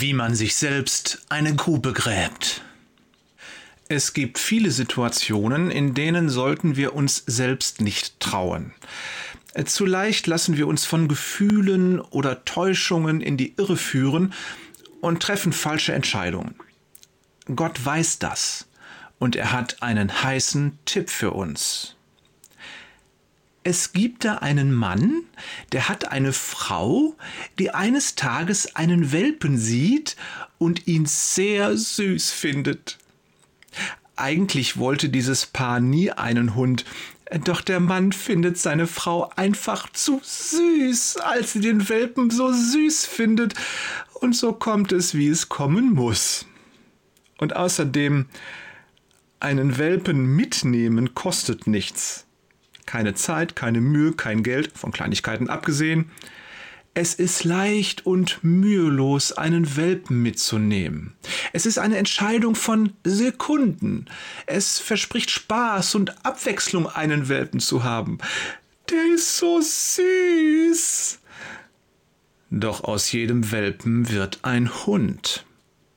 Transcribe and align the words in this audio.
wie 0.00 0.12
man 0.12 0.34
sich 0.34 0.56
selbst 0.56 1.24
eine 1.28 1.54
Grube 1.54 1.92
gräbt. 1.92 2.62
Es 3.88 4.12
gibt 4.12 4.38
viele 4.38 4.70
Situationen, 4.70 5.70
in 5.70 5.94
denen 5.94 6.28
sollten 6.28 6.76
wir 6.76 6.94
uns 6.94 7.22
selbst 7.26 7.80
nicht 7.80 8.18
trauen. 8.20 8.72
Zu 9.64 9.86
leicht 9.86 10.26
lassen 10.26 10.56
wir 10.56 10.66
uns 10.66 10.84
von 10.84 11.08
Gefühlen 11.08 12.00
oder 12.00 12.44
Täuschungen 12.44 13.20
in 13.20 13.36
die 13.36 13.54
Irre 13.56 13.76
führen 13.76 14.34
und 15.00 15.22
treffen 15.22 15.52
falsche 15.52 15.92
Entscheidungen. 15.92 16.56
Gott 17.54 17.84
weiß 17.84 18.18
das 18.18 18.66
und 19.18 19.36
er 19.36 19.52
hat 19.52 19.82
einen 19.82 20.22
heißen 20.22 20.78
Tipp 20.84 21.08
für 21.08 21.30
uns. 21.30 21.95
Es 23.68 23.92
gibt 23.92 24.24
da 24.24 24.34
einen 24.36 24.72
Mann, 24.72 25.22
der 25.72 25.88
hat 25.88 26.12
eine 26.12 26.32
Frau, 26.32 27.16
die 27.58 27.72
eines 27.72 28.14
Tages 28.14 28.76
einen 28.76 29.10
Welpen 29.10 29.58
sieht 29.58 30.14
und 30.58 30.86
ihn 30.86 31.04
sehr 31.04 31.76
süß 31.76 32.30
findet. 32.30 32.96
Eigentlich 34.14 34.76
wollte 34.76 35.08
dieses 35.08 35.46
Paar 35.46 35.80
nie 35.80 36.12
einen 36.12 36.54
Hund, 36.54 36.84
doch 37.42 37.60
der 37.60 37.80
Mann 37.80 38.12
findet 38.12 38.56
seine 38.56 38.86
Frau 38.86 39.32
einfach 39.34 39.90
zu 39.90 40.20
süß, 40.22 41.16
als 41.16 41.54
sie 41.54 41.60
den 41.60 41.88
Welpen 41.88 42.30
so 42.30 42.52
süß 42.52 43.04
findet, 43.04 43.54
und 44.20 44.36
so 44.36 44.52
kommt 44.52 44.92
es, 44.92 45.16
wie 45.16 45.26
es 45.26 45.48
kommen 45.48 45.92
muss. 45.92 46.46
Und 47.38 47.56
außerdem, 47.56 48.26
einen 49.40 49.76
Welpen 49.76 50.36
mitnehmen 50.36 51.16
kostet 51.16 51.66
nichts. 51.66 52.25
Keine 52.86 53.14
Zeit, 53.14 53.56
keine 53.56 53.80
Mühe, 53.80 54.12
kein 54.12 54.42
Geld, 54.42 54.76
von 54.76 54.92
Kleinigkeiten 54.92 55.48
abgesehen. 55.50 56.10
Es 56.98 57.12
ist 57.12 57.44
leicht 57.44 58.06
und 58.06 58.38
mühelos, 58.42 59.32
einen 59.32 59.76
Welpen 59.76 60.22
mitzunehmen. 60.22 61.12
Es 61.52 61.66
ist 61.66 61.78
eine 61.78 61.98
Entscheidung 61.98 62.54
von 62.54 62.94
Sekunden. 63.04 64.06
Es 64.46 64.78
verspricht 64.78 65.30
Spaß 65.30 65.94
und 65.94 66.24
Abwechslung, 66.24 66.88
einen 66.88 67.28
Welpen 67.28 67.60
zu 67.60 67.84
haben. 67.84 68.16
Der 68.88 69.14
ist 69.14 69.36
so 69.36 69.60
süß. 69.60 71.18
Doch 72.50 72.84
aus 72.84 73.12
jedem 73.12 73.50
Welpen 73.52 74.08
wird 74.08 74.38
ein 74.42 74.86
Hund. 74.86 75.45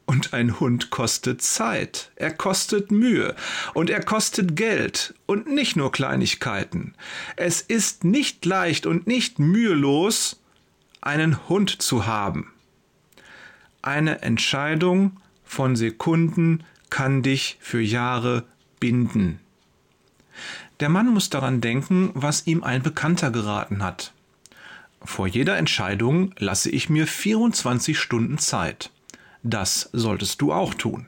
Und 0.10 0.34
ein 0.34 0.60
Hund 0.60 0.90
kostet 0.90 1.44
Zeit, 1.44 2.12
er 2.16 2.34
kostet 2.34 2.90
Mühe 2.90 3.36
und 3.76 3.92
er 3.92 4.04
kostet 4.04 4.56
Geld 4.56 5.14
und 5.28 5.46
nicht 5.46 5.76
nur 5.76 5.92
Kleinigkeiten. 5.92 6.96
Es 7.36 7.62
ist 7.62 8.06
nicht 8.06 8.44
leicht 8.44 8.88
und 8.88 9.06
nicht 9.06 9.38
mühelos, 9.38 10.42
einen 11.00 11.48
Hund 11.48 11.84
zu 11.84 12.08
haben. 12.08 12.52
Eine 13.84 14.24
Entscheidung 14.24 15.18
von 15.46 15.76
Sekunden 15.76 16.64
kann 16.90 17.22
dich 17.22 17.60
für 17.62 17.80
Jahre 17.80 18.46
binden. 18.80 19.40
Der 20.80 20.90
Mann 20.90 21.14
muss 21.14 21.30
daran 21.30 21.62
denken, 21.62 22.10
was 22.16 22.48
ihm 22.48 22.64
ein 22.64 22.82
Bekannter 22.82 23.30
geraten 23.30 23.84
hat. 23.84 24.16
Vor 25.04 25.28
jeder 25.28 25.58
Entscheidung 25.58 26.34
lasse 26.40 26.72
ich 26.72 26.90
mir 26.90 27.06
24 27.06 28.00
Stunden 28.00 28.40
Zeit. 28.40 28.90
Das 29.44 29.90
solltest 29.94 30.42
du 30.42 30.52
auch 30.52 30.74
tun. 30.74 31.08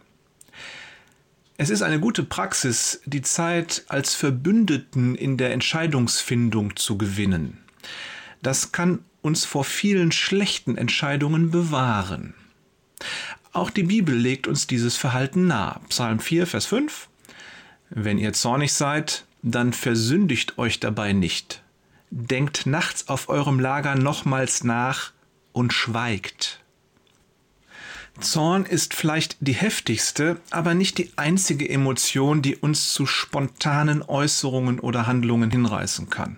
Es 1.57 1.69
ist 1.69 1.81
eine 1.81 1.99
gute 1.99 2.23
Praxis, 2.23 3.01
die 3.05 3.21
Zeit 3.21 3.83
als 3.87 4.15
Verbündeten 4.15 5.15
in 5.15 5.37
der 5.37 5.53
Entscheidungsfindung 5.53 6.75
zu 6.75 6.97
gewinnen. 6.97 7.59
Das 8.41 8.71
kann 8.71 8.99
uns 9.21 9.45
vor 9.45 9.63
vielen 9.63 10.11
schlechten 10.11 10.77
Entscheidungen 10.77 11.51
bewahren. 11.51 12.33
Auch 13.53 13.69
die 13.69 13.83
Bibel 13.83 14.15
legt 14.15 14.47
uns 14.47 14.65
dieses 14.65 14.97
Verhalten 14.97 15.47
nahe. 15.47 15.79
Psalm 15.89 16.19
4, 16.19 16.47
Vers 16.47 16.65
5. 16.67 17.09
Wenn 17.89 18.17
ihr 18.17 18.33
zornig 18.33 18.73
seid, 18.73 19.25
dann 19.43 19.73
versündigt 19.73 20.57
euch 20.57 20.79
dabei 20.79 21.13
nicht. 21.13 21.61
Denkt 22.09 22.65
nachts 22.65 23.07
auf 23.07 23.29
eurem 23.29 23.59
Lager 23.59 23.95
nochmals 23.95 24.63
nach 24.63 25.11
und 25.51 25.73
schweigt. 25.73 26.60
Zorn 28.19 28.65
ist 28.65 28.93
vielleicht 28.93 29.37
die 29.39 29.53
heftigste, 29.53 30.37
aber 30.51 30.73
nicht 30.73 30.97
die 30.97 31.11
einzige 31.15 31.67
Emotion, 31.69 32.41
die 32.41 32.55
uns 32.55 32.93
zu 32.93 33.05
spontanen 33.05 34.03
Äußerungen 34.03 34.79
oder 34.79 35.07
Handlungen 35.07 35.49
hinreißen 35.49 36.09
kann. 36.09 36.37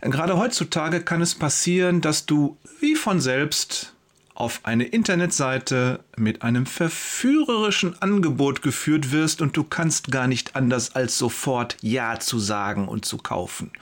Gerade 0.00 0.36
heutzutage 0.36 1.00
kann 1.00 1.22
es 1.22 1.34
passieren, 1.34 2.00
dass 2.00 2.26
du 2.26 2.56
wie 2.80 2.94
von 2.94 3.20
selbst 3.20 3.94
auf 4.38 4.60
eine 4.62 4.84
Internetseite 4.84 5.98
mit 6.16 6.42
einem 6.42 6.64
verführerischen 6.64 8.00
Angebot 8.00 8.62
geführt 8.62 9.10
wirst 9.10 9.42
und 9.42 9.56
du 9.56 9.64
kannst 9.64 10.12
gar 10.12 10.28
nicht 10.28 10.54
anders 10.54 10.94
als 10.94 11.18
sofort 11.18 11.76
Ja 11.80 12.20
zu 12.20 12.38
sagen 12.38 12.86
und 12.86 13.04
zu 13.04 13.16
kaufen. 13.16 13.72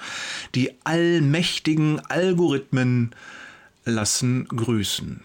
Die 0.54 0.70
allmächtigen 0.84 2.00
Algorithmen 2.06 3.15
lassen 3.84 4.48
grüßen. 4.48 5.20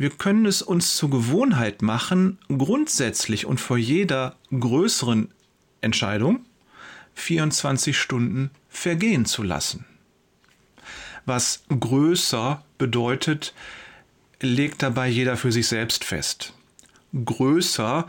Wir 0.00 0.08
können 0.08 0.46
es 0.46 0.62
uns 0.62 0.96
zur 0.96 1.10
Gewohnheit 1.10 1.82
machen, 1.82 2.38
grundsätzlich 2.48 3.44
und 3.44 3.60
vor 3.60 3.76
jeder 3.76 4.34
größeren 4.50 5.28
Entscheidung 5.82 6.46
24 7.16 7.98
Stunden 7.98 8.50
vergehen 8.70 9.26
zu 9.26 9.42
lassen. 9.42 9.84
Was 11.26 11.64
größer 11.68 12.64
bedeutet, 12.78 13.52
legt 14.40 14.82
dabei 14.82 15.06
jeder 15.06 15.36
für 15.36 15.52
sich 15.52 15.68
selbst 15.68 16.04
fest. 16.04 16.54
Größer 17.12 18.06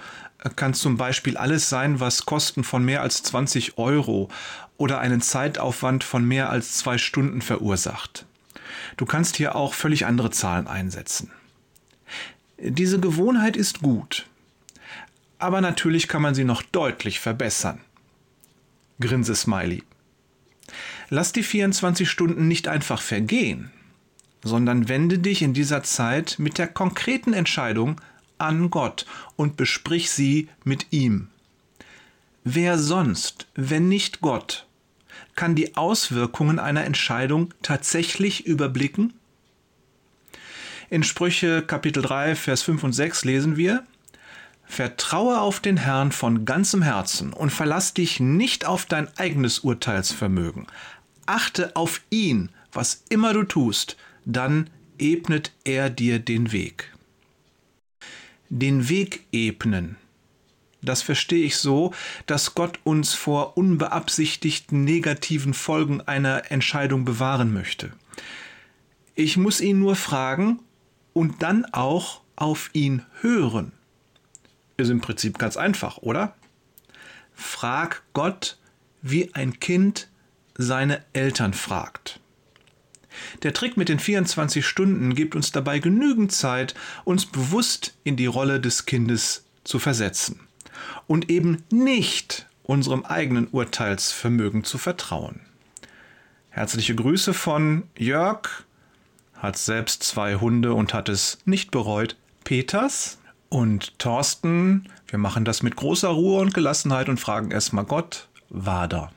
kann 0.56 0.73
zum 0.73 0.96
Beispiel 0.96 1.35
alles 1.35 1.68
sein, 1.68 2.00
was 2.00 2.25
Kosten 2.25 2.63
von 2.63 2.85
mehr 2.85 3.02
als 3.02 3.22
20 3.23 3.78
Euro 3.78 4.29
oder 4.78 5.00
einen 5.00 5.19
Zeitaufwand 5.19 6.06
von 6.06 6.23
mehr 6.23 6.52
als 6.52 6.72
zwei 6.78 6.97
Stunden 6.97 7.41
verursacht. 7.41 8.25
Du 8.96 9.06
kannst 9.06 9.35
hier 9.35 9.58
auch 9.58 9.73
völlig 9.73 10.06
andere 10.06 10.31
Zahlen 10.31 10.68
einsetzen. 10.68 11.31
Diese 12.63 12.99
Gewohnheit 12.99 13.57
ist 13.57 13.81
gut, 13.81 14.27
aber 15.39 15.61
natürlich 15.61 16.07
kann 16.07 16.22
man 16.22 16.35
sie 16.35 16.44
noch 16.44 16.61
deutlich 16.61 17.19
verbessern. 17.19 17.81
Grinse-Smiley. 18.99 19.81
Lass 21.09 21.31
die 21.31 21.41
24 21.41 22.07
Stunden 22.07 22.47
nicht 22.47 22.67
einfach 22.67 23.01
vergehen, 23.01 23.72
sondern 24.44 24.89
wende 24.89 25.17
dich 25.17 25.41
in 25.41 25.55
dieser 25.55 25.81
Zeit 25.81 26.35
mit 26.38 26.59
der 26.59 26.67
konkreten 26.67 27.33
Entscheidung 27.33 27.99
an 28.38 28.69
Gott 28.69 29.07
und 29.35 29.57
besprich 29.57 30.11
sie 30.11 30.47
mit 30.63 30.85
ihm. 30.91 31.29
Wer 32.43 32.78
sonst, 32.78 33.47
wenn 33.55 33.89
nicht 33.89 34.22
Gott, 34.22 34.67
kann 35.35 35.55
die 35.55 35.75
Auswirkungen 35.75 36.59
einer 36.59 36.85
Entscheidung 36.85 37.55
tatsächlich 37.63 38.45
überblicken? 38.45 39.13
In 40.91 41.03
Sprüche 41.03 41.62
Kapitel 41.62 42.03
3, 42.03 42.35
Vers 42.35 42.63
5 42.63 42.84
und 42.84 42.91
6 42.91 43.24
lesen 43.24 43.56
wir, 43.56 43.85
Vertraue 44.66 45.40
auf 45.40 45.62
den 45.62 45.78
Herrn 45.78 46.12
von 46.12 46.44
ganzem 46.44 46.81
Herzen 46.81 47.31
und 47.31 47.50
verlass 47.50 47.94
dich 47.94 48.19
nicht 48.19 48.66
auf 48.66 48.85
dein 48.88 49.07
eigenes 49.18 49.59
Urteilsvermögen. 49.59 50.68
Achte 51.25 51.78
auf 51.78 52.02
ihn, 52.09 52.50
was 52.74 53.06
immer 53.07 53.31
du 53.31 53.44
tust, 53.44 53.96
dann 54.25 54.69
ebnet 55.00 55.53
er 55.63 55.90
dir 55.90 56.19
den 56.19 56.52
Weg. 56.52 56.91
Den 58.50 58.90
Weg 58.90 59.25
ebnen. 59.31 59.96
Das 60.81 61.02
verstehe 61.02 61.46
ich 61.46 61.56
so, 61.56 61.94
dass 62.25 62.53
Gott 62.53 62.79
uns 62.84 63.13
vor 63.13 63.56
unbeabsichtigten 63.56 64.84
negativen 64.84 65.53
Folgen 65.53 66.02
einer 66.02 66.52
Entscheidung 66.52 67.06
bewahren 67.06 67.53
möchte. 67.53 67.93
Ich 69.16 69.38
muss 69.38 69.61
ihn 69.61 69.79
nur 69.79 69.96
fragen, 69.96 70.59
und 71.13 71.41
dann 71.41 71.66
auch 71.66 72.22
auf 72.35 72.69
ihn 72.73 73.03
hören. 73.22 73.72
Ist 74.78 74.90
im 74.90 75.02
Prinzip 75.02 75.37
ganz 75.37 75.58
einfach, 75.58 75.97
oder? 75.97 76.35
Frag 77.34 78.03
Gott, 78.13 78.58
wie 79.02 79.34
ein 79.34 79.59
Kind 79.59 80.09
seine 80.55 81.03
Eltern 81.13 81.53
fragt. 81.53 82.19
Der 83.43 83.53
Trick 83.53 83.78
mit 83.78 83.90
den 83.90 83.99
24 83.99 84.66
Stunden 84.66 85.16
gibt 85.16 85.35
uns 85.35 85.52
dabei 85.52 85.79
genügend 85.79 86.31
Zeit, 86.31 86.75
uns 87.03 87.25
bewusst 87.25 87.96
in 88.03 88.16
die 88.16 88.25
Rolle 88.25 88.59
des 88.59 88.85
Kindes 88.85 89.46
zu 89.64 89.79
versetzen 89.79 90.40
und 91.07 91.29
eben 91.29 91.64
nicht 91.72 92.47
unserem 92.64 93.03
eigenen 93.05 93.47
Urteilsvermögen 93.47 94.64
zu 94.64 94.78
vertrauen. 94.78 95.41
Herzliche 96.49 96.96
Grüße 96.96 97.34
von 97.34 97.84
Jörg, 97.97 98.66
hat 99.41 99.58
selbst 99.58 100.03
zwei 100.03 100.35
Hunde 100.35 100.73
und 100.73 100.93
hat 100.93 101.09
es 101.09 101.40
nicht 101.46 101.72
bereut. 101.72 102.16
Peters 102.43 103.20
und 103.49 103.97
Thorsten, 103.99 104.88
wir 105.08 105.20
machen 105.20 105.46
das 105.46 105.64
mit 105.64 105.76
großer 105.76 106.09
Ruhe 106.09 106.41
und 106.41 106.53
Gelassenheit 106.53 107.09
und 107.09 107.20
fragen 107.20 107.52
erstmal 107.52 107.85
Gott, 107.85 108.29
Wader. 108.49 109.11